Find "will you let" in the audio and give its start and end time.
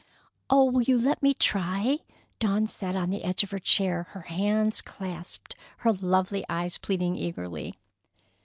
0.65-1.21